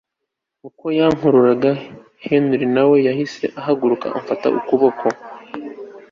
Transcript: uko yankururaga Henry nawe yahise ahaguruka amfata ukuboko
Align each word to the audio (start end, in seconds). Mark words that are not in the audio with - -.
uko 0.67 0.85
yankururaga 0.99 1.71
Henry 2.25 2.65
nawe 2.75 2.97
yahise 3.07 3.45
ahaguruka 3.59 4.05
amfata 4.17 4.47
ukuboko 4.59 5.05